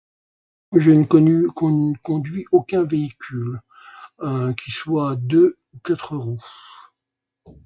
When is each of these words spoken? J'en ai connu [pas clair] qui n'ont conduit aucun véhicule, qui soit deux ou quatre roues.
J'en 0.75 0.99
ai 1.03 1.07
connu 1.07 1.45
[pas 1.45 1.53
clair] 1.53 1.53
qui 1.53 1.65
n'ont 1.65 1.93
conduit 2.01 2.45
aucun 2.51 2.81
véhicule, 2.85 3.59
qui 4.57 4.71
soit 4.71 5.15
deux 5.15 5.59
ou 5.75 5.77
quatre 5.77 6.17
roues. 6.17 6.41